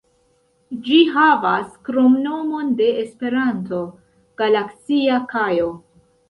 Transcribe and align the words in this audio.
Ĝi 0.85 1.01
havas 1.17 1.67
kromnomon 1.89 2.71
de 2.79 2.87
Esperanto, 3.03 3.83
"Galaksia 4.45 5.21
Kajo". 5.37 5.71